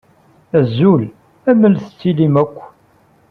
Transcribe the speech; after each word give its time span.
Azul, 0.57 1.03
amel 1.49 1.73
tettilim 1.83 2.35
akk? 2.43 2.55